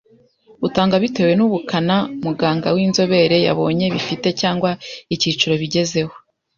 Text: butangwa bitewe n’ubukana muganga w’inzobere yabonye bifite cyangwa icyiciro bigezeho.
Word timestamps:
butangwa 0.61 0.97
bitewe 1.03 1.31
n’ubukana 1.35 1.97
muganga 2.25 2.67
w’inzobere 2.75 3.37
yabonye 3.47 3.85
bifite 3.95 4.27
cyangwa 4.41 4.69
icyiciro 5.13 5.53
bigezeho. 5.61 6.13